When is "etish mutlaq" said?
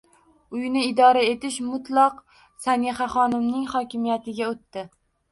1.33-2.15